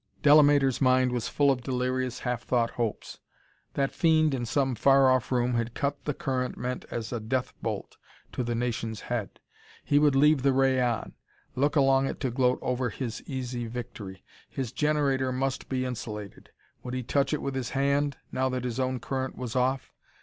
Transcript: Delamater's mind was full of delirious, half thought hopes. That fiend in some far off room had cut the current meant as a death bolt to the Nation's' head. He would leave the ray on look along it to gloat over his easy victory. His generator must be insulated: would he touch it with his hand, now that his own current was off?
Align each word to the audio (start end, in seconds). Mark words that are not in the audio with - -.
Delamater's 0.23 0.81
mind 0.81 1.11
was 1.11 1.27
full 1.27 1.51
of 1.51 1.61
delirious, 1.61 2.21
half 2.21 2.41
thought 2.41 2.71
hopes. 2.71 3.19
That 3.75 3.91
fiend 3.91 4.33
in 4.33 4.47
some 4.47 4.73
far 4.73 5.11
off 5.11 5.31
room 5.31 5.53
had 5.53 5.75
cut 5.75 6.05
the 6.05 6.13
current 6.15 6.57
meant 6.57 6.85
as 6.89 7.13
a 7.13 7.19
death 7.19 7.53
bolt 7.61 7.97
to 8.31 8.43
the 8.43 8.55
Nation's' 8.55 9.01
head. 9.13 9.39
He 9.85 9.99
would 9.99 10.15
leave 10.15 10.41
the 10.41 10.53
ray 10.53 10.81
on 10.81 11.13
look 11.53 11.75
along 11.75 12.07
it 12.07 12.19
to 12.21 12.31
gloat 12.31 12.57
over 12.63 12.89
his 12.89 13.21
easy 13.27 13.67
victory. 13.67 14.23
His 14.49 14.71
generator 14.71 15.31
must 15.31 15.69
be 15.69 15.85
insulated: 15.85 16.49
would 16.81 16.95
he 16.95 17.03
touch 17.03 17.31
it 17.31 17.41
with 17.43 17.53
his 17.53 17.69
hand, 17.69 18.17
now 18.31 18.49
that 18.49 18.63
his 18.63 18.79
own 18.79 18.99
current 18.99 19.35
was 19.37 19.55
off? 19.55 19.91